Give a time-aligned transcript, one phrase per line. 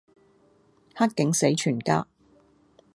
[0.95, 2.07] 黑警死全家